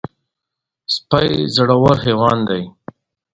سپي 0.93 1.27
زړور 1.55 1.95
حیوان 2.05 2.37
دی. 2.49 2.63